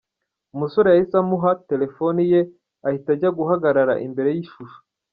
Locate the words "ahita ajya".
2.87-3.29